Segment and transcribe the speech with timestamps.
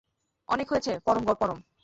[0.49, 1.59] অনেক হয়েছে পরম পরম!